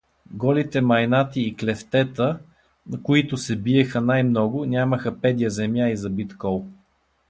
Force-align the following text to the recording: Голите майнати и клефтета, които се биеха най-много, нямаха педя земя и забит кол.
Голите 0.33 0.81
майнати 0.81 1.39
и 1.41 1.55
клефтета, 1.55 2.39
които 3.03 3.37
се 3.37 3.55
биеха 3.55 4.01
най-много, 4.01 4.65
нямаха 4.65 5.21
педя 5.21 5.49
земя 5.49 5.89
и 5.89 5.97
забит 5.97 6.37
кол. 6.37 6.65